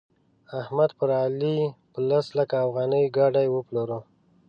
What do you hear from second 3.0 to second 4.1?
ګاډي وپلوره.